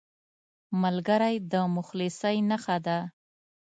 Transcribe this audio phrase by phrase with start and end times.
[0.81, 2.97] ملګری د مخلصۍ نښه ده